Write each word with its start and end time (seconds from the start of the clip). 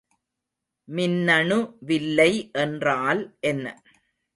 மின்னணு 0.87 1.59
வில்லை 1.79 2.31
என்றால் 2.53 3.23
என்ன? 3.39 3.65